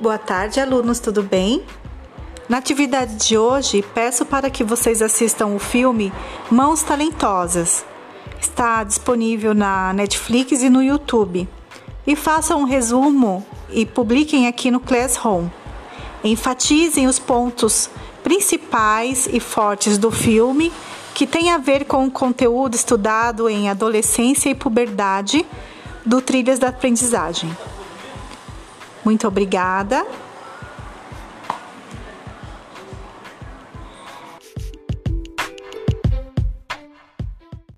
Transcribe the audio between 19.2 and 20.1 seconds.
e fortes